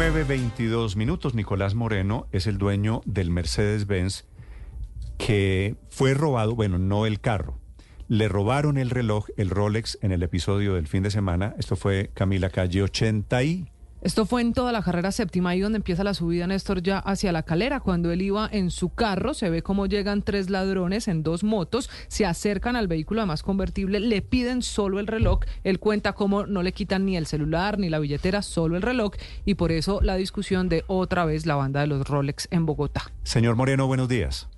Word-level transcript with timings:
9.22 0.00 0.96
minutos. 0.96 1.34
Nicolás 1.34 1.74
Moreno 1.74 2.26
es 2.32 2.46
el 2.46 2.56
dueño 2.56 3.02
del 3.04 3.30
Mercedes-Benz 3.30 4.24
que 5.18 5.76
fue 5.90 6.14
robado, 6.14 6.54
bueno, 6.54 6.78
no 6.78 7.04
el 7.04 7.20
carro. 7.20 7.58
Le 8.08 8.26
robaron 8.26 8.78
el 8.78 8.88
reloj, 8.88 9.26
el 9.36 9.50
Rolex, 9.50 9.98
en 10.00 10.12
el 10.12 10.22
episodio 10.22 10.72
del 10.72 10.88
fin 10.88 11.02
de 11.02 11.10
semana. 11.10 11.54
Esto 11.58 11.76
fue 11.76 12.12
Camila 12.14 12.48
Calle 12.48 12.82
80 12.82 13.42
y... 13.42 13.68
Esto 14.02 14.24
fue 14.24 14.40
en 14.40 14.54
toda 14.54 14.72
la 14.72 14.80
carrera 14.82 15.12
séptima, 15.12 15.50
ahí 15.50 15.60
donde 15.60 15.76
empieza 15.76 16.02
la 16.04 16.14
subida, 16.14 16.46
Néstor, 16.46 16.82
ya 16.82 16.98
hacia 17.00 17.32
la 17.32 17.42
calera. 17.42 17.80
Cuando 17.80 18.10
él 18.12 18.22
iba 18.22 18.48
en 18.50 18.70
su 18.70 18.88
carro, 18.94 19.34
se 19.34 19.50
ve 19.50 19.62
cómo 19.62 19.84
llegan 19.84 20.22
tres 20.22 20.48
ladrones 20.48 21.06
en 21.06 21.22
dos 21.22 21.44
motos, 21.44 21.90
se 22.08 22.24
acercan 22.24 22.76
al 22.76 22.88
vehículo 22.88 23.20
además 23.20 23.42
convertible, 23.42 24.00
le 24.00 24.22
piden 24.22 24.62
solo 24.62 25.00
el 25.00 25.06
reloj. 25.06 25.40
Él 25.64 25.78
cuenta 25.80 26.14
cómo 26.14 26.46
no 26.46 26.62
le 26.62 26.72
quitan 26.72 27.04
ni 27.04 27.16
el 27.18 27.26
celular 27.26 27.78
ni 27.78 27.90
la 27.90 27.98
billetera, 27.98 28.40
solo 28.40 28.76
el 28.76 28.82
reloj. 28.82 29.12
Y 29.44 29.54
por 29.56 29.70
eso 29.70 30.00
la 30.00 30.16
discusión 30.16 30.70
de 30.70 30.82
otra 30.86 31.26
vez 31.26 31.44
la 31.44 31.56
banda 31.56 31.80
de 31.82 31.86
los 31.88 32.08
Rolex 32.08 32.48
en 32.50 32.64
Bogotá. 32.64 33.02
Señor 33.22 33.54
Moreno, 33.56 33.86
buenos 33.86 34.08
días. 34.08 34.48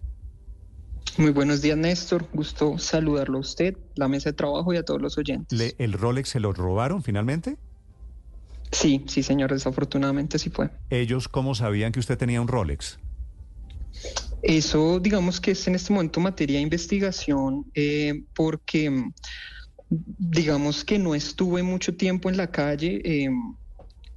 Muy 1.19 1.31
buenos 1.33 1.61
días, 1.61 1.77
Néstor. 1.77 2.27
Gusto 2.33 2.79
saludarlo 2.79 3.39
a 3.39 3.41
usted, 3.41 3.77
la 3.97 4.07
mesa 4.09 4.31
de 4.31 4.35
trabajo 4.35 4.73
y 4.73 4.77
a 4.77 4.85
todos 4.85 5.03
los 5.03 5.19
oyentes. 5.19 5.59
¿Le- 5.59 5.75
¿El 5.79 5.95
Rolex 5.95 6.29
se 6.31 6.39
lo 6.41 6.53
robaron 6.53 7.03
finalmente? 7.03 7.57
Sí, 8.73 9.05
sí, 9.07 9.23
señor, 9.23 9.53
desafortunadamente 9.53 10.39
sí 10.39 10.51
fue. 10.51 10.71
¿Ellos 10.91 11.29
cómo 11.29 11.55
sabían 11.55 11.93
que 11.93 12.01
usted 12.01 12.17
tenía 12.19 12.41
un 12.41 12.49
Rolex? 12.49 12.99
Eso, 14.43 14.99
digamos 14.99 15.41
que 15.41 15.53
es 15.53 15.69
en 15.69 15.75
este 15.77 15.93
momento 15.93 16.19
materia 16.21 16.57
de 16.57 16.63
investigación, 16.63 17.67
eh, 17.75 18.25
porque 18.35 18.91
mm, 18.91 19.13
digamos 19.89 20.85
que 20.85 20.99
no 20.99 21.15
estuve 21.15 21.63
mucho 21.63 21.97
tiempo 21.97 22.29
en 22.31 22.37
la 22.37 22.51
calle. 22.51 23.01
eh, 23.05 23.29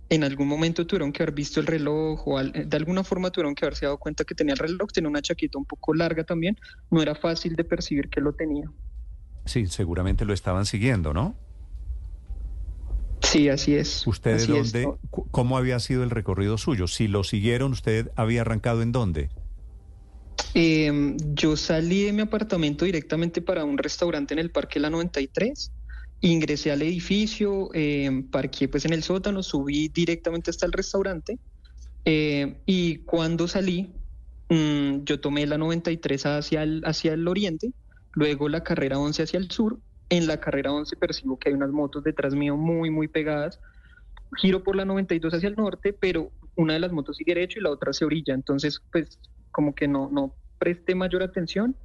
en 0.08 0.24
algún 0.24 0.48
momento 0.48 0.86
tuvieron 0.86 1.12
que 1.12 1.24
haber 1.24 1.34
visto 1.34 1.60
el 1.60 1.66
reloj 1.66 2.28
o 2.28 2.38
al- 2.38 2.52
de 2.52 2.78
alguna 2.78 3.04
forma 3.04 3.32
tuvieron 3.32 3.56
que 3.56 3.66
haberse 3.66 3.86
dado 3.88 3.98
cuenta 3.98 4.24
que 4.24 4.36
tenía 4.36 4.54
el 4.54 4.60
reloj, 4.60 4.92
tenía 4.94 5.10
una 5.10 5.22
chaqueta 5.22 5.58
un 5.58 5.66
poco 5.66 5.96
larga 5.96 6.24
también, 6.24 6.56
no 6.92 7.02
era 7.02 7.16
fácil 7.16 7.56
de 7.56 7.64
percibir 7.64 8.08
que 8.10 8.22
lo 8.22 8.32
tenía. 8.34 8.72
Sí, 9.46 9.66
seguramente 9.66 10.24
lo 10.26 10.34
estaban 10.34 10.66
siguiendo, 10.68 11.12
¿no? 11.12 11.36
Sí, 13.36 13.50
así 13.50 13.76
es. 13.76 14.08
¿Usted 14.08 14.38
de 14.38 14.44
así 14.44 14.52
dónde, 14.54 14.88
cómo 15.32 15.58
había 15.58 15.78
sido 15.82 16.04
el 16.04 16.10
recorrido 16.10 16.58
suyo? 16.58 16.88
Si 16.88 17.10
lo 17.10 17.26
siguieron, 17.26 17.74
¿usted 17.74 18.10
había 18.16 18.42
arrancado 18.42 18.82
en 18.82 18.94
dónde? 18.94 19.30
Eh, 20.54 21.18
yo 21.34 21.58
salí 21.58 22.04
de 22.04 22.14
mi 22.14 22.22
apartamento 22.22 22.86
directamente 22.86 23.42
para 23.42 23.66
un 23.66 23.78
restaurante 23.78 24.34
en 24.34 24.40
el 24.40 24.52
Parque 24.52 24.80
La 24.80 24.90
93. 24.90 25.70
Ingresé 26.22 26.72
al 26.72 26.82
edificio, 26.82 27.72
eh, 27.74 28.24
parqué 28.32 28.70
pues 28.70 28.86
en 28.86 28.94
el 28.94 29.04
sótano, 29.04 29.44
subí 29.44 29.90
directamente 29.90 30.50
hasta 30.50 30.66
el 30.66 30.72
restaurante 30.72 31.38
eh, 32.06 32.56
y 32.66 33.00
cuando 33.00 33.50
salí 33.50 33.92
mm, 34.48 35.04
yo 35.04 35.20
tomé 35.20 35.46
la 35.46 35.58
93 35.58 36.26
hacia 36.26 36.64
el, 36.64 36.84
hacia 36.86 37.12
el 37.12 37.28
oriente, 37.28 37.74
luego 38.14 38.48
la 38.48 38.64
carrera 38.64 38.98
11 38.98 39.24
hacia 39.24 39.40
el 39.40 39.52
sur. 39.52 39.78
En 40.10 40.28
la 40.28 40.40
carrera 40.40 40.72
11 40.72 40.96
percibo 40.98 41.38
que 41.38 41.50
hay 41.50 41.56
unas 41.56 41.72
motos 41.72 42.04
detrás 42.04 42.36
mío 42.36 42.56
muy, 42.56 42.90
muy 42.90 43.08
pegadas. 43.08 43.60
Giro 44.38 44.64
por 44.64 44.76
la 44.76 44.86
92 44.86 45.34
hacia 45.34 45.50
el 45.50 45.56
norte, 45.56 45.94
pero 45.94 46.32
una 46.56 46.74
de 46.74 46.80
las 46.80 46.92
motos 46.92 47.18
sigue 47.18 47.34
derecho 47.34 47.60
y 47.60 47.64
la 47.64 47.72
otra 47.72 47.94
se 47.94 48.06
orilla. 48.06 48.34
Entonces, 48.34 48.82
pues 48.92 49.20
como 49.52 49.74
que 49.74 49.88
no, 49.88 50.10
no 50.12 50.36
presté 50.60 50.96
mayor 50.96 51.24
atención 51.24 51.76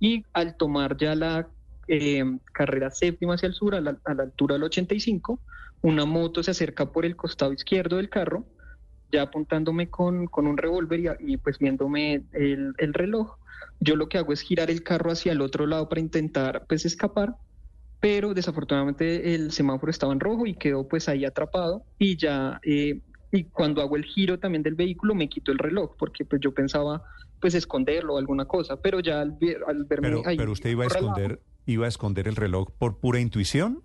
y 0.00 0.24
al 0.32 0.56
tomar 0.56 0.96
ya 0.96 1.14
la 1.14 1.48
eh, 1.88 2.24
carrera 2.52 2.90
séptima 2.90 3.34
hacia 3.34 3.48
el 3.48 3.54
sur, 3.54 3.74
a 3.74 3.80
la, 3.80 3.98
a 4.04 4.14
la 4.14 4.22
altura 4.22 4.54
del 4.54 4.64
85, 4.64 5.40
una 5.82 6.04
moto 6.04 6.42
se 6.42 6.50
acerca 6.50 6.92
por 6.92 7.04
el 7.04 7.16
costado 7.16 7.52
izquierdo 7.52 7.96
del 7.96 8.08
carro, 8.08 8.44
ya 9.10 9.22
apuntándome 9.22 9.88
con, 9.88 10.26
con 10.26 10.46
un 10.46 10.56
revólver 10.56 11.00
y, 11.00 11.32
y, 11.32 11.36
pues 11.38 11.58
viéndome 11.58 12.24
el, 12.32 12.74
el 12.78 12.94
reloj. 12.94 13.38
Yo 13.80 13.96
lo 13.96 14.08
que 14.08 14.18
hago 14.18 14.32
es 14.32 14.42
girar 14.42 14.70
el 14.70 14.82
carro 14.82 15.10
hacia 15.10 15.32
el 15.32 15.40
otro 15.40 15.66
lado 15.66 15.88
para 15.88 16.00
intentar 16.00 16.66
pues 16.68 16.84
escapar, 16.84 17.36
pero 18.00 18.34
desafortunadamente 18.34 19.34
el 19.34 19.50
semáforo 19.52 19.90
estaba 19.90 20.12
en 20.12 20.20
rojo 20.20 20.46
y 20.46 20.54
quedó 20.54 20.86
pues 20.88 21.08
ahí 21.08 21.24
atrapado 21.24 21.84
y 21.98 22.16
ya 22.16 22.60
eh, 22.62 23.02
y 23.32 23.44
cuando 23.44 23.82
hago 23.82 23.96
el 23.96 24.04
giro 24.04 24.38
también 24.38 24.62
del 24.62 24.74
vehículo 24.74 25.14
me 25.14 25.28
quito 25.28 25.52
el 25.52 25.58
reloj 25.58 25.96
porque 25.98 26.24
pues 26.24 26.40
yo 26.40 26.52
pensaba 26.54 27.02
pues 27.40 27.54
esconderlo 27.54 28.14
o 28.14 28.18
alguna 28.18 28.46
cosa, 28.46 28.80
pero 28.80 29.00
ya 29.00 29.20
al, 29.20 29.32
ver- 29.32 29.62
al 29.66 29.84
verme 29.84 30.08
Pero, 30.08 30.22
ahí 30.26 30.36
pero 30.36 30.52
usted 30.52 30.70
iba 30.70 30.84
a 30.84 30.88
esconder, 30.88 31.40
iba 31.66 31.84
a 31.86 31.88
esconder 31.88 32.26
el 32.26 32.34
reloj 32.36 32.70
por 32.78 32.98
pura 32.98 33.20
intuición. 33.20 33.84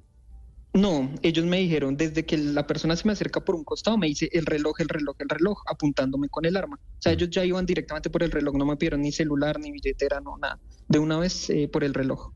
No, 0.76 1.12
ellos 1.22 1.46
me 1.46 1.58
dijeron 1.60 1.96
desde 1.98 2.26
que 2.26 2.36
la 2.36 2.66
persona 2.66 2.96
se 2.96 3.06
me 3.08 3.14
acerca 3.14 3.42
por 3.42 3.54
un 3.54 3.64
costado 3.64 3.96
me 3.96 4.08
dice 4.08 4.28
el 4.32 4.48
reloj, 4.48 4.74
el 4.82 4.90
reloj, 4.90 5.16
el 5.20 5.30
reloj, 5.30 5.62
apuntándome 5.68 6.30
con 6.30 6.46
el 6.46 6.58
arma. 6.58 6.78
O 6.82 6.98
sea, 7.00 7.12
Mm. 7.12 7.16
ellos 7.16 7.30
ya 7.30 7.46
iban 7.46 7.66
directamente 7.68 8.10
por 8.10 8.24
el 8.24 8.32
reloj, 8.32 8.56
no 8.56 8.66
me 8.66 8.76
pidieron 8.76 9.02
ni 9.02 9.12
celular, 9.12 9.60
ni 9.60 9.72
billetera, 9.72 10.20
no 10.20 10.36
nada. 10.40 10.60
De 10.88 10.98
una 10.98 11.20
vez 11.20 11.48
eh, 11.52 11.70
por 11.72 11.84
el 11.84 11.94
reloj. 11.94 12.32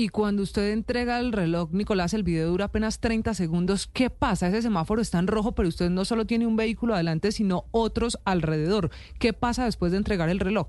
Y 0.00 0.08
cuando 0.08 0.42
usted 0.42 0.70
entrega 0.72 1.20
el 1.20 1.30
reloj, 1.30 1.72
Nicolás, 1.72 2.14
el 2.14 2.22
video 2.22 2.48
dura 2.48 2.64
apenas 2.64 3.00
30 3.00 3.34
segundos. 3.34 3.86
¿Qué 3.86 4.08
pasa? 4.08 4.48
Ese 4.48 4.62
semáforo 4.62 5.02
está 5.02 5.18
en 5.18 5.26
rojo, 5.26 5.52
pero 5.52 5.68
usted 5.68 5.90
no 5.90 6.06
solo 6.06 6.24
tiene 6.24 6.46
un 6.46 6.56
vehículo 6.56 6.94
adelante, 6.94 7.32
sino 7.32 7.66
otros 7.70 8.18
alrededor. 8.24 8.90
¿Qué 9.18 9.34
pasa 9.34 9.66
después 9.66 9.92
de 9.92 9.98
entregar 9.98 10.30
el 10.30 10.40
reloj? 10.40 10.68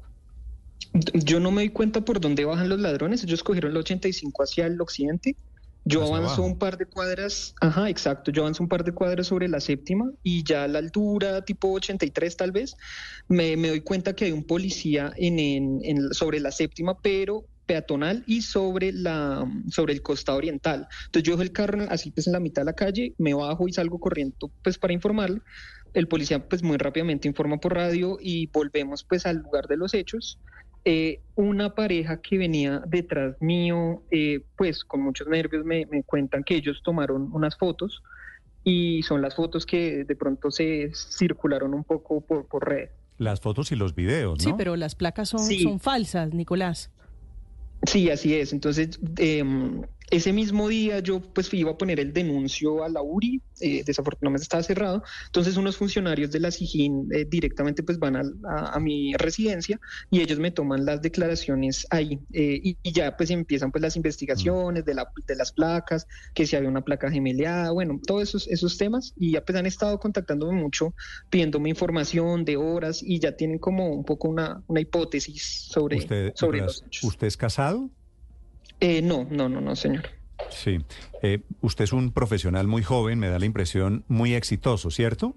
Yo 1.13 1.39
no 1.39 1.49
me 1.51 1.61
di 1.61 1.69
cuenta 1.69 2.01
por 2.03 2.19
dónde 2.19 2.43
bajan 2.43 2.67
los 2.67 2.81
ladrones. 2.81 3.23
Ellos 3.23 3.41
cogieron 3.41 3.71
el 3.71 3.77
85 3.77 4.43
hacia 4.43 4.65
el 4.65 4.81
occidente. 4.81 5.37
Yo 5.85 6.01
Hacia 6.03 6.15
avanzo 6.17 6.33
abajo. 6.33 6.43
un 6.47 6.59
par 6.59 6.77
de 6.77 6.85
cuadras, 6.85 7.55
ajá, 7.61 7.89
exacto, 7.89 8.31
yo 8.31 8.41
avanzo 8.43 8.61
un 8.63 8.69
par 8.69 8.83
de 8.83 8.91
cuadras 8.91 9.27
sobre 9.27 9.47
la 9.47 9.61
séptima 9.61 10.11
y 10.23 10.43
ya 10.43 10.65
a 10.65 10.67
la 10.67 10.77
altura, 10.79 11.41
tipo 11.43 11.71
83 11.71 12.35
tal 12.37 12.51
vez, 12.51 12.75
me, 13.29 13.55
me 13.57 13.69
doy 13.69 13.81
cuenta 13.81 14.13
que 14.13 14.25
hay 14.25 14.31
un 14.31 14.43
policía 14.43 15.11
en, 15.15 15.39
en- 15.39 15.79
en- 15.83 16.13
sobre 16.13 16.39
la 16.41 16.51
séptima, 16.51 16.99
pero 17.01 17.45
peatonal 17.65 18.23
y 18.27 18.41
sobre, 18.41 18.91
la, 18.91 19.45
sobre 19.69 19.93
el 19.93 20.01
costado 20.01 20.37
oriental. 20.37 20.87
Entonces 21.05 21.23
yo 21.23 21.33
dejo 21.33 21.43
el 21.43 21.51
carro 21.51 21.85
así 21.89 22.11
pues 22.11 22.27
en 22.27 22.33
la 22.33 22.39
mitad 22.39 22.61
de 22.61 22.65
la 22.65 22.73
calle, 22.73 23.13
me 23.17 23.33
bajo 23.33 23.67
y 23.67 23.73
salgo 23.73 23.99
corriendo 23.99 24.51
pues 24.63 24.77
para 24.77 24.93
informarle. 24.93 25.41
El 25.93 26.07
policía 26.07 26.47
pues 26.47 26.63
muy 26.63 26.77
rápidamente 26.77 27.27
informa 27.27 27.57
por 27.57 27.73
radio 27.73 28.17
y 28.19 28.47
volvemos 28.47 29.03
pues 29.03 29.25
al 29.25 29.37
lugar 29.37 29.67
de 29.67 29.77
los 29.77 29.93
hechos. 29.93 30.39
Eh, 30.83 31.21
una 31.35 31.75
pareja 31.75 32.21
que 32.21 32.37
venía 32.39 32.81
detrás 32.87 33.35
mío, 33.39 34.01
eh, 34.09 34.41
pues 34.57 34.83
con 34.83 35.01
muchos 35.01 35.27
nervios 35.27 35.63
me, 35.63 35.85
me 35.85 36.01
cuentan 36.03 36.43
que 36.43 36.55
ellos 36.55 36.81
tomaron 36.83 37.29
unas 37.33 37.55
fotos 37.55 38.01
y 38.63 39.03
son 39.03 39.21
las 39.21 39.35
fotos 39.35 39.65
que 39.65 40.03
de 40.05 40.15
pronto 40.15 40.49
se 40.49 40.91
circularon 40.93 41.73
un 41.73 41.83
poco 41.83 42.21
por, 42.21 42.47
por 42.47 42.67
red. 42.67 42.89
Las 43.17 43.39
fotos 43.41 43.71
y 43.71 43.75
los 43.75 43.93
videos, 43.93 44.39
¿no? 44.39 44.43
Sí, 44.43 44.53
pero 44.57 44.75
las 44.75 44.95
placas 44.95 45.29
son, 45.29 45.41
Sí. 45.41 45.61
son 45.61 45.79
falsas, 45.79 46.33
Nicolás. 46.33 46.89
Sí, 47.87 48.09
así 48.09 48.35
es. 48.35 48.53
Entonces, 48.53 48.99
em, 49.17 49.81
ese 50.11 50.33
mismo 50.33 50.67
día 50.67 50.99
yo 50.99 51.21
pues 51.21 51.51
iba 51.53 51.71
a 51.71 51.77
poner 51.77 51.99
el 51.99 52.11
denuncio 52.11 52.83
a 52.83 52.89
la 52.89 53.01
URI, 53.01 53.41
eh, 53.61 53.83
desafortunadamente 53.85 54.43
estaba 54.43 54.61
cerrado, 54.61 55.03
entonces 55.27 55.55
unos 55.55 55.77
funcionarios 55.77 56.31
de 56.31 56.41
la 56.41 56.51
SIGIN 56.51 57.07
eh, 57.11 57.25
directamente 57.25 57.81
pues 57.81 57.97
van 57.97 58.17
a, 58.17 58.23
a 58.73 58.79
mi 58.79 59.13
residencia 59.13 59.79
y 60.09 60.19
ellos 60.19 60.37
me 60.37 60.51
toman 60.51 60.85
las 60.85 61.01
declaraciones 61.01 61.87
ahí 61.89 62.19
eh, 62.33 62.59
y, 62.61 62.77
y 62.83 62.91
ya 62.91 63.15
pues 63.15 63.29
empiezan 63.29 63.71
pues 63.71 63.81
las 63.81 63.95
investigaciones 63.95 64.83
de, 64.83 64.93
la, 64.93 65.07
de 65.25 65.35
las 65.35 65.53
placas, 65.53 66.05
que 66.33 66.45
si 66.45 66.57
había 66.57 66.69
una 66.69 66.81
placa 66.81 67.09
gemeleada, 67.09 67.71
bueno, 67.71 67.99
todos 68.05 68.23
esos, 68.23 68.47
esos 68.49 68.77
temas 68.77 69.13
y 69.15 69.31
ya 69.31 69.45
pues 69.45 69.57
han 69.57 69.65
estado 69.65 69.97
contactándome 69.97 70.61
mucho, 70.61 70.93
pidiéndome 71.29 71.69
información 71.69 72.43
de 72.43 72.57
horas 72.57 73.01
y 73.01 73.19
ya 73.19 73.37
tienen 73.37 73.59
como 73.59 73.89
un 73.93 74.03
poco 74.03 74.27
una, 74.27 74.61
una 74.67 74.81
hipótesis 74.81 75.67
sobre, 75.69 75.99
¿Usted, 75.99 76.33
sobre 76.35 76.59
los 76.59 76.83
hechos. 76.85 77.03
¿Usted 77.05 77.27
es 77.27 77.37
casado? 77.37 77.89
Eh, 78.81 79.01
no, 79.01 79.25
no, 79.29 79.47
no, 79.47 79.61
no, 79.61 79.75
señor. 79.75 80.03
Sí. 80.49 80.79
Eh, 81.21 81.41
usted 81.61 81.83
es 81.85 81.93
un 81.93 82.11
profesional 82.11 82.67
muy 82.67 82.83
joven, 82.83 83.19
me 83.19 83.29
da 83.29 83.39
la 83.39 83.45
impresión, 83.45 84.03
muy 84.07 84.33
exitoso, 84.33 84.91
¿cierto? 84.91 85.35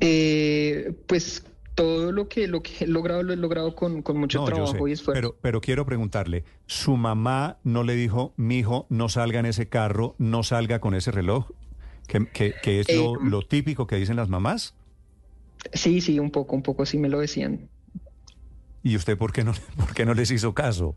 Eh, 0.00 0.92
pues 1.06 1.44
todo 1.74 2.12
lo 2.12 2.28
que 2.28 2.46
lo 2.48 2.62
que 2.62 2.84
he 2.84 2.86
logrado 2.86 3.22
lo 3.22 3.32
he 3.32 3.36
logrado 3.36 3.74
con, 3.74 4.02
con 4.02 4.16
mucho 4.18 4.38
No, 4.38 4.44
trabajo 4.46 4.88
y 4.88 4.92
esfuerzo. 4.92 5.20
Pero, 5.20 5.36
pero 5.40 5.60
quiero 5.60 5.84
preguntarle, 5.86 6.44
¿su 6.66 6.96
mamá 6.96 7.58
no 7.62 7.84
le 7.84 7.94
dijo, 7.94 8.32
mi 8.36 8.58
hijo, 8.58 8.86
no 8.88 9.08
salga 9.08 9.40
en 9.40 9.46
ese 9.46 9.68
carro, 9.68 10.14
no 10.18 10.42
salga 10.42 10.80
con 10.80 10.94
ese 10.94 11.10
reloj? 11.10 11.50
¿Que, 12.06 12.26
que- 12.26 12.54
que 12.62 12.80
es 12.80 12.92
lo, 12.92 13.14
Eh, 13.14 13.18
lo 13.28 13.42
típico 13.42 13.86
que 13.86 13.96
dicen 13.96 14.16
las 14.16 14.28
mamás? 14.28 14.74
Sí, 15.74 16.00
sí, 16.00 16.18
un 16.18 16.30
poco, 16.30 16.56
un 16.56 16.62
poco 16.62 16.86
sí 16.86 16.98
me 16.98 17.08
lo 17.08 17.20
decían. 17.20 17.68
¿Y 18.82 18.96
usted 18.96 19.16
por 19.18 19.32
qué 19.32 19.44
no, 19.44 19.52
por 19.76 19.92
qué 19.94 20.04
no 20.06 20.14
les 20.14 20.30
hizo 20.30 20.54
caso? 20.54 20.94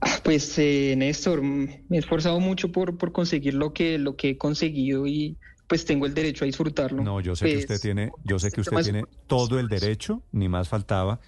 Ah, 0.00 0.18
Pues 0.22 0.58
eh, 0.58 0.94
Néstor, 0.96 1.42
mm, 1.42 1.68
me 1.88 1.96
he 1.96 2.00
esforzado 2.00 2.40
mucho 2.40 2.70
por, 2.72 2.96
por 2.96 3.12
conseguir 3.12 3.54
lo 3.54 3.72
que, 3.72 3.98
lo 3.98 4.16
que 4.16 4.30
he 4.30 4.38
conseguido 4.38 5.06
y 5.06 5.36
pues 5.66 5.84
tengo 5.84 6.06
el 6.06 6.14
derecho 6.14 6.44
a 6.44 6.46
disfrutarlo. 6.46 7.02
No, 7.02 7.20
yo 7.20 7.34
sé 7.34 7.46
que 7.46 7.52
Pues, 7.54 7.64
usted 7.64 7.80
tiene, 7.80 8.12
yo 8.24 8.38
sé 8.38 8.50
que 8.50 8.60
este 8.60 8.74
usted 8.74 8.82
tiene 8.82 9.04
todo 9.26 9.58
el 9.58 9.68
derecho, 9.68 10.22
ni 10.32 10.48
más 10.48 10.68
faltaba, 10.68 11.20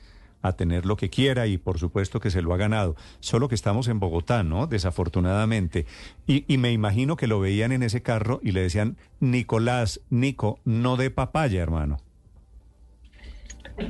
a 0.42 0.52
tener 0.52 0.84
lo 0.84 0.96
que 0.96 1.08
quiera 1.08 1.46
y 1.46 1.56
por 1.58 1.78
supuesto 1.78 2.20
que 2.20 2.30
se 2.30 2.42
lo 2.42 2.52
ha 2.52 2.56
ganado. 2.58 2.96
Solo 3.20 3.48
que 3.48 3.54
estamos 3.54 3.88
en 3.88 3.98
Bogotá, 3.98 4.42
¿no? 4.42 4.66
Desafortunadamente. 4.66 5.86
Y, 6.26 6.44
y 6.52 6.58
me 6.58 6.72
imagino 6.72 7.16
que 7.16 7.26
lo 7.26 7.40
veían 7.40 7.72
en 7.72 7.82
ese 7.82 8.02
carro 8.02 8.40
y 8.42 8.52
le 8.52 8.60
decían, 8.60 8.96
Nicolás, 9.20 10.00
Nico, 10.10 10.60
no 10.64 10.96
de 10.96 11.10
papaya, 11.10 11.62
hermano. 11.62 11.96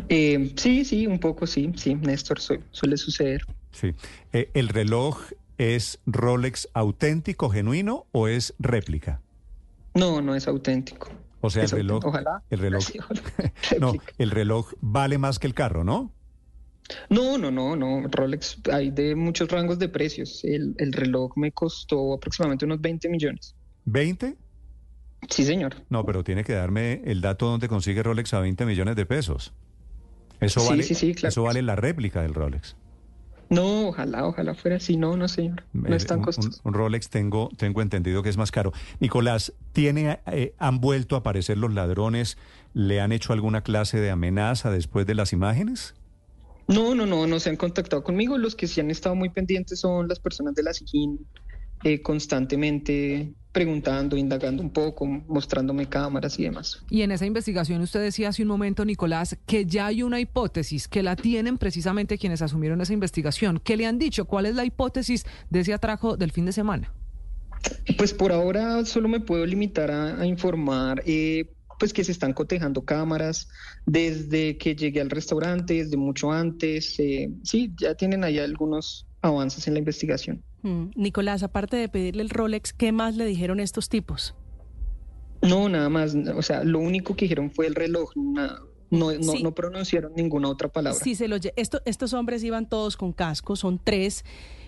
Eh, 0.08 0.52
sí, 0.56 0.84
sí, 0.84 1.06
un 1.06 1.18
poco 1.18 1.46
sí, 1.46 1.72
sí, 1.76 1.94
Néstor, 1.94 2.40
su- 2.40 2.62
suele 2.70 2.96
suceder. 2.96 3.42
Sí. 3.72 3.94
Eh, 4.32 4.50
¿El 4.54 4.68
reloj 4.68 5.20
es 5.58 6.00
Rolex 6.06 6.68
auténtico, 6.74 7.48
genuino 7.50 8.06
o 8.12 8.28
es 8.28 8.54
réplica? 8.58 9.20
No, 9.94 10.20
no 10.20 10.34
es 10.34 10.46
auténtico. 10.48 11.08
O 11.40 11.50
sea, 11.50 11.64
el 11.64 11.70
reloj, 11.70 12.04
Ojalá. 12.04 12.42
el 12.50 12.58
reloj, 12.58 12.82
Sí, 12.92 12.98
ojalá. 12.98 13.22
no, 13.80 13.92
el 14.18 14.30
reloj 14.30 14.72
vale 14.80 15.18
más 15.18 15.38
que 15.38 15.46
el 15.46 15.54
carro, 15.54 15.84
¿no? 15.84 16.12
No, 17.10 17.36
no, 17.38 17.50
no, 17.50 17.74
no. 17.76 18.06
Rolex 18.08 18.58
hay 18.72 18.90
de 18.90 19.14
muchos 19.16 19.48
rangos 19.50 19.78
de 19.78 19.88
precios. 19.88 20.44
El, 20.44 20.74
el 20.78 20.92
reloj 20.92 21.36
me 21.36 21.50
costó 21.52 22.14
aproximadamente 22.14 22.64
unos 22.64 22.80
20 22.80 23.08
millones. 23.08 23.54
¿20? 23.86 24.36
Sí, 25.28 25.44
señor. 25.44 25.76
No, 25.88 26.04
pero 26.04 26.22
tiene 26.22 26.44
que 26.44 26.52
darme 26.52 27.02
el 27.04 27.20
dato 27.20 27.46
donde 27.46 27.68
consigue 27.68 28.02
Rolex 28.02 28.34
a 28.34 28.40
20 28.40 28.64
millones 28.66 28.94
de 28.96 29.06
pesos. 29.06 29.52
Eso 30.40 30.64
vale, 30.68 30.82
sí, 30.82 30.94
sí, 30.94 31.14
claro 31.14 31.30
eso 31.30 31.42
vale 31.42 31.62
la 31.62 31.76
réplica 31.76 32.22
del 32.22 32.34
Rolex. 32.34 32.76
No, 33.48 33.88
ojalá, 33.88 34.26
ojalá 34.26 34.54
fuera 34.54 34.76
así. 34.78 34.96
No, 34.96 35.16
no, 35.16 35.28
señor. 35.28 35.64
No 35.72 35.88
Eh, 35.88 35.96
es 35.96 36.06
tan 36.06 36.20
costoso. 36.20 36.60
Un, 36.64 36.70
un 36.70 36.74
Rolex 36.74 37.08
tengo, 37.10 37.48
tengo 37.56 37.80
entendido 37.80 38.22
que 38.22 38.28
es 38.28 38.36
más 38.36 38.50
caro. 38.50 38.72
Nicolás, 38.98 39.52
¿tiene, 39.72 40.18
eh, 40.26 40.54
¿han 40.58 40.80
vuelto 40.80 41.14
a 41.14 41.20
aparecer 41.20 41.56
los 41.58 41.72
ladrones? 41.72 42.38
¿Le 42.74 43.00
han 43.00 43.12
hecho 43.12 43.32
alguna 43.32 43.62
clase 43.62 44.00
de 44.00 44.10
amenaza 44.10 44.70
después 44.70 45.06
de 45.06 45.14
las 45.14 45.32
imágenes? 45.32 45.94
No, 46.68 46.96
no, 46.96 47.06
no, 47.06 47.26
no 47.28 47.38
se 47.38 47.50
han 47.50 47.56
contactado 47.56 48.02
conmigo. 48.02 48.36
Los 48.38 48.56
que 48.56 48.66
sí 48.66 48.80
han 48.80 48.90
estado 48.90 49.14
muy 49.14 49.28
pendientes 49.28 49.78
son 49.78 50.08
las 50.08 50.18
personas 50.18 50.54
de 50.56 50.64
la 50.64 50.74
SIGIN, 50.74 51.24
eh, 51.84 52.02
constantemente 52.02 53.32
preguntando, 53.56 54.18
indagando 54.18 54.62
un 54.62 54.68
poco, 54.68 55.06
mostrándome 55.06 55.88
cámaras 55.88 56.38
y 56.38 56.42
demás. 56.42 56.82
Y 56.90 57.00
en 57.00 57.10
esa 57.10 57.24
investigación 57.24 57.80
usted 57.80 58.02
decía 58.02 58.28
hace 58.28 58.42
un 58.42 58.48
momento, 58.48 58.84
Nicolás, 58.84 59.38
que 59.46 59.64
ya 59.64 59.86
hay 59.86 60.02
una 60.02 60.20
hipótesis, 60.20 60.88
que 60.88 61.02
la 61.02 61.16
tienen 61.16 61.56
precisamente 61.56 62.18
quienes 62.18 62.42
asumieron 62.42 62.82
esa 62.82 62.92
investigación. 62.92 63.58
¿Qué 63.64 63.78
le 63.78 63.86
han 63.86 63.98
dicho? 63.98 64.26
¿Cuál 64.26 64.44
es 64.44 64.56
la 64.56 64.66
hipótesis 64.66 65.24
de 65.48 65.60
ese 65.60 65.72
atraco 65.72 66.18
del 66.18 66.32
fin 66.32 66.44
de 66.44 66.52
semana? 66.52 66.92
Pues 67.96 68.12
por 68.12 68.30
ahora 68.30 68.84
solo 68.84 69.08
me 69.08 69.20
puedo 69.20 69.46
limitar 69.46 69.90
a, 69.90 70.20
a 70.20 70.26
informar 70.26 71.02
eh, 71.06 71.55
pues 71.78 71.92
que 71.92 72.04
se 72.04 72.12
están 72.12 72.32
cotejando 72.32 72.84
cámaras 72.84 73.48
desde 73.84 74.56
que 74.58 74.74
llegué 74.74 75.00
al 75.00 75.10
restaurante, 75.10 75.74
desde 75.74 75.96
mucho 75.96 76.32
antes. 76.32 76.98
eh, 76.98 77.30
sí, 77.42 77.72
ya 77.80 77.94
tienen 77.94 78.24
ahí 78.24 78.38
algunos 78.38 79.06
avances 79.22 79.66
en 79.68 79.74
la 79.74 79.78
investigación. 79.80 80.42
Mm, 80.62 80.86
Nicolás, 80.96 81.42
aparte 81.42 81.76
de 81.76 81.88
pedirle 81.88 82.22
el 82.22 82.30
Rolex, 82.30 82.72
¿qué 82.72 82.92
más 82.92 83.16
le 83.16 83.24
dijeron 83.26 83.60
estos 83.60 83.88
tipos? 83.88 84.34
No, 85.42 85.68
nada 85.68 85.88
más, 85.88 86.14
o 86.14 86.42
sea, 86.42 86.64
lo 86.64 86.78
único 86.80 87.14
que 87.14 87.26
dijeron 87.26 87.50
fue 87.50 87.66
el 87.66 87.74
reloj, 87.74 88.10
no, 88.16 88.48
no, 88.90 89.10
Sí. 89.22 89.42
no 89.42 89.54
pronunciaron 89.54 90.12
ninguna 90.16 90.48
otra 90.48 90.68
palabra. 90.68 90.98
Si 91.02 91.14
se 91.14 91.28
lo 91.28 91.36
esto- 91.56 91.82
estos 91.84 92.12
hombres 92.14 92.42
iban 92.42 92.68
todos 92.68 92.96
con 92.96 93.12
casco, 93.12 93.54
son 93.56 93.78
tres, 93.82 94.24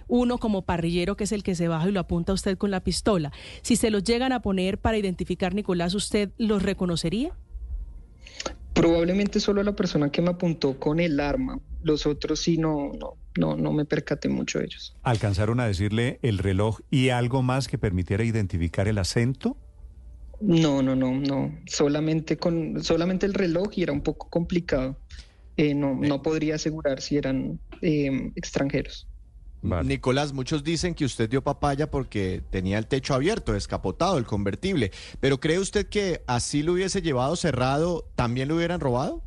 uno 0.09 0.39
como 0.39 0.63
parrillero 0.63 1.17
que 1.17 1.25
es 1.25 1.33
el 1.33 1.43
que 1.43 1.55
se 1.55 1.69
baja 1.69 1.89
y 1.89 1.93
lo 1.93 2.01
apunta 2.01 2.33
a 2.33 2.35
usted 2.35 2.59
con 2.59 2.71
la 2.71 2.81
pistola. 2.81 3.33
Si 3.63 3.77
se 3.77 3.91
los 3.91 4.03
llegan 4.05 4.33
a 4.33 4.43
poner 4.43 4.79
para 4.79 4.99
identificar, 4.99 5.55
Nicolás, 5.55 5.95
¿usted 5.95 6.31
los 6.39 6.63
reconocería? 6.63 7.33
Probablemente 8.75 9.41
solo 9.41 9.63
la 9.63 9.75
persona 9.75 10.11
que 10.11 10.23
me 10.23 10.31
apuntó 10.31 10.79
con 10.79 11.01
el 11.01 11.19
arma, 11.19 11.61
los 11.83 12.07
otros 12.07 12.41
sí 12.41 12.59
no, 12.59 12.93
no, 12.99 13.15
no, 13.37 13.57
no 13.57 13.73
me 13.73 13.85
percaté 13.85 14.29
mucho 14.29 14.59
de 14.59 14.67
ellos. 14.67 14.97
¿Alcanzaron 15.03 15.59
a 15.61 15.67
decirle 15.67 16.19
el 16.23 16.39
reloj 16.39 16.81
y 16.91 17.09
algo 17.09 17.43
más 17.43 17.67
que 17.67 17.79
permitiera 17.79 18.25
identificar 18.25 18.87
el 18.87 18.99
acento? 18.99 19.57
No, 20.41 20.83
no, 20.83 20.95
no, 20.95 21.13
no. 21.13 21.59
Solamente 21.67 22.37
con, 22.37 22.83
solamente 22.85 23.27
el 23.27 23.35
reloj 23.35 23.71
y 23.77 23.83
era 23.83 23.93
un 23.93 24.03
poco 24.03 24.29
complicado. 24.29 24.97
Eh, 25.57 25.75
no, 25.75 25.97
no 25.97 26.23
podría 26.23 26.55
asegurar 26.55 27.01
si 27.01 27.17
eran 27.17 27.59
eh, 27.83 28.31
extranjeros. 28.37 29.08
Vale. 29.61 29.89
Nicolás, 29.89 30.33
muchos 30.33 30.63
dicen 30.63 30.95
que 30.95 31.05
usted 31.05 31.29
dio 31.29 31.43
papaya 31.43 31.91
porque 31.91 32.43
tenía 32.51 32.79
el 32.79 32.87
techo 32.87 33.15
abierto, 33.15 33.53
descapotado, 33.53 34.19
el 34.19 34.25
convertible. 34.25 34.93
Pero 35.21 35.41
¿cree 35.41 35.59
usted 35.59 35.89
que 35.89 36.23
así 36.27 36.63
lo 36.63 36.75
hubiese 36.75 37.03
llevado 37.03 37.35
cerrado, 37.35 38.09
también 38.15 38.49
lo 38.49 38.57
hubieran 38.57 38.81
robado? 38.81 39.23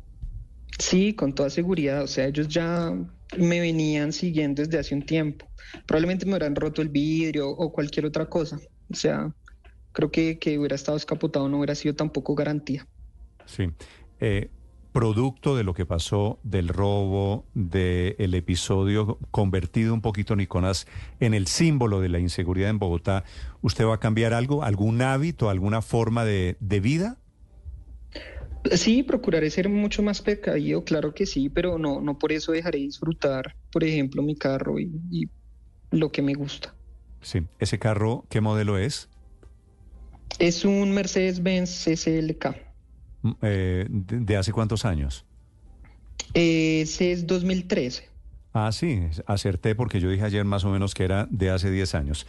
Sí, 0.78 1.12
con 1.14 1.34
toda 1.34 1.50
seguridad. 1.50 2.02
O 2.02 2.06
sea, 2.06 2.26
ellos 2.26 2.48
ya 2.48 2.92
me 3.36 3.60
venían 3.60 4.12
siguiendo 4.12 4.62
desde 4.62 4.78
hace 4.78 4.94
un 4.94 5.02
tiempo. 5.02 5.46
Probablemente 5.86 6.24
me 6.24 6.32
hubieran 6.32 6.56
roto 6.56 6.82
el 6.82 6.88
vidrio 6.88 7.48
o 7.50 7.72
cualquier 7.72 8.06
otra 8.06 8.26
cosa. 8.26 8.58
O 8.90 8.94
sea, 8.94 9.32
creo 9.92 10.10
que 10.10 10.38
que 10.38 10.58
hubiera 10.58 10.74
estado 10.74 10.96
escapotado 10.96 11.48
no 11.48 11.58
hubiera 11.58 11.74
sido 11.74 11.94
tampoco 11.94 12.34
garantía. 12.34 12.86
Sí. 13.44 13.68
Eh, 14.20 14.50
producto 14.92 15.56
de 15.56 15.64
lo 15.64 15.74
que 15.74 15.86
pasó, 15.86 16.38
del 16.42 16.68
robo, 16.68 17.46
del 17.54 18.34
episodio 18.34 19.18
convertido 19.30 19.94
un 19.94 20.02
poquito, 20.02 20.36
Nicolás, 20.36 20.86
en 21.20 21.34
el 21.34 21.46
símbolo 21.46 22.00
de 22.00 22.10
la 22.10 22.18
inseguridad 22.18 22.70
en 22.70 22.78
Bogotá, 22.78 23.24
¿usted 23.62 23.86
va 23.86 23.94
a 23.94 24.00
cambiar 24.00 24.34
algo, 24.34 24.62
algún 24.62 25.00
hábito, 25.02 25.48
alguna 25.48 25.82
forma 25.82 26.24
de, 26.24 26.56
de 26.60 26.80
vida? 26.80 27.18
Sí, 28.70 29.02
procuraré 29.02 29.50
ser 29.50 29.68
mucho 29.68 30.02
más 30.02 30.22
precavido, 30.22 30.84
claro 30.84 31.14
que 31.14 31.26
sí, 31.26 31.48
pero 31.48 31.78
no, 31.78 32.00
no 32.00 32.18
por 32.18 32.30
eso 32.30 32.52
dejaré 32.52 32.78
de 32.78 32.84
disfrutar, 32.84 33.56
por 33.72 33.82
ejemplo, 33.82 34.22
mi 34.22 34.36
carro 34.36 34.78
y, 34.78 34.92
y 35.10 35.28
lo 35.90 36.12
que 36.12 36.22
me 36.22 36.34
gusta. 36.34 36.74
Sí. 37.22 37.42
¿Ese 37.58 37.78
carro 37.78 38.24
qué 38.28 38.40
modelo 38.40 38.78
es? 38.78 39.08
Es 40.38 40.64
un 40.64 40.92
Mercedes-Benz 40.92 41.86
SLK. 41.86 42.71
Eh, 43.42 43.86
de, 43.88 44.20
de 44.20 44.36
hace 44.36 44.52
cuántos 44.52 44.84
años? 44.84 45.24
Ese 46.34 47.12
es 47.12 47.26
2013. 47.26 48.08
Ah, 48.52 48.70
sí, 48.72 49.00
acerté 49.26 49.74
porque 49.74 50.00
yo 50.00 50.10
dije 50.10 50.24
ayer 50.24 50.44
más 50.44 50.64
o 50.64 50.70
menos 50.70 50.94
que 50.94 51.04
era 51.04 51.26
de 51.30 51.50
hace 51.50 51.70
10 51.70 51.94
años. 51.94 52.26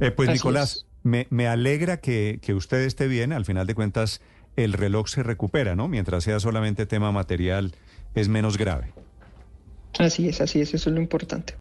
Eh, 0.00 0.10
pues 0.10 0.28
Así 0.28 0.38
Nicolás, 0.38 0.86
me, 1.02 1.26
me 1.30 1.46
alegra 1.46 1.98
que, 1.98 2.38
que 2.40 2.54
usted 2.54 2.80
esté 2.82 3.06
bien. 3.06 3.32
Al 3.32 3.44
final 3.44 3.66
de 3.66 3.74
cuentas, 3.74 4.20
el 4.56 4.72
reloj 4.72 5.08
se 5.08 5.22
recupera, 5.22 5.76
¿no? 5.76 5.88
Mientras 5.88 6.24
sea 6.24 6.40
solamente 6.40 6.86
tema 6.86 7.12
material, 7.12 7.74
es 8.14 8.28
menos 8.28 8.56
grave. 8.56 8.92
Así 9.98 10.28
es, 10.28 10.40
así 10.40 10.60
es, 10.60 10.72
eso 10.74 10.90
es 10.90 10.94
lo 10.94 11.00
importante. 11.00 11.54